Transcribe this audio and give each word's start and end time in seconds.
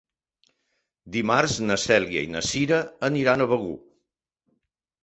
Dimarts 1.17 1.57
na 1.67 1.77
Cèlia 1.83 2.25
i 2.29 2.33
na 2.37 2.43
Cira 2.49 2.81
aniran 3.11 3.47
a 3.47 3.49
Begur. 3.55 3.79